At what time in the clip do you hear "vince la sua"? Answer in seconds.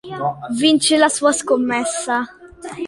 0.57-1.31